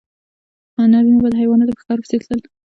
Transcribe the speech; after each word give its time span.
نارینه 0.91 1.17
به 1.23 1.29
د 1.31 1.35
حیواناتو 1.41 1.75
په 1.75 1.81
ښکار 1.83 1.97
پسې 2.03 2.15
تلل. 2.21 2.41